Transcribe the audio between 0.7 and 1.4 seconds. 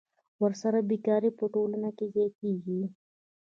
بېکاري